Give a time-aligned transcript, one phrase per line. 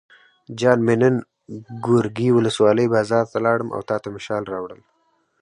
[0.59, 1.15] جان مې نن
[1.85, 4.81] ګورکي ولسوالۍ بازار ته لاړم او تاته مې شال راوړل.